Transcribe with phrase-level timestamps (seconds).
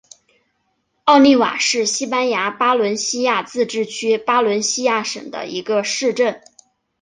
[1.03, 6.41] 奥利瓦是西班牙巴伦西亚自治区巴伦西亚省的一个市镇。